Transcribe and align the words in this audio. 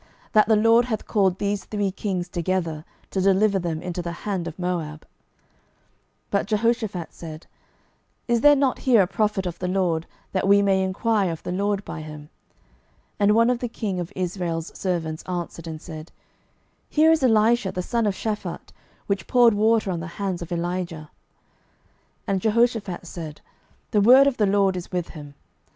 that 0.31 0.47
the 0.47 0.55
LORD 0.55 0.85
hath 0.85 1.05
called 1.05 1.37
these 1.37 1.63
three 1.65 1.91
kings 1.91 2.27
together, 2.27 2.83
to 3.11 3.21
deliver 3.21 3.59
them 3.59 3.83
into 3.83 4.01
the 4.01 4.11
hand 4.25 4.47
of 4.47 4.57
Moab! 4.57 5.01
12:003:011 6.31 6.31
But 6.31 6.45
Jehoshaphat 6.47 7.13
said, 7.13 7.45
Is 8.27 8.41
there 8.41 8.55
not 8.55 8.79
here 8.79 9.03
a 9.03 9.05
prophet 9.07 9.45
of 9.45 9.59
the 9.59 9.67
LORD, 9.67 10.07
that 10.31 10.47
we 10.47 10.63
may 10.63 10.81
enquire 10.81 11.31
of 11.31 11.43
the 11.43 11.51
LORD 11.51 11.85
by 11.85 12.01
him? 12.01 12.29
And 13.19 13.35
one 13.35 13.51
of 13.51 13.59
the 13.59 13.67
king 13.69 13.99
of 13.99 14.11
Israel's 14.15 14.75
servants 14.75 15.21
answered 15.27 15.67
and 15.67 15.79
said, 15.79 16.11
Here 16.89 17.11
is 17.11 17.21
Elisha 17.21 17.71
the 17.71 17.83
son 17.83 18.07
of 18.07 18.15
Shaphat, 18.15 18.71
which 19.05 19.27
poured 19.27 19.53
water 19.53 19.91
on 19.91 19.99
the 19.99 20.07
hands 20.17 20.41
of 20.41 20.51
Elijah. 20.51 21.11
12:003:012 22.25 22.25
And 22.25 22.41
Jehoshaphat 22.41 23.05
said, 23.05 23.41
The 23.91 24.01
word 24.01 24.25
of 24.25 24.37
the 24.37 24.47
LORD 24.47 24.75
is 24.77 24.91
with 24.91 25.09
him. 25.09 25.35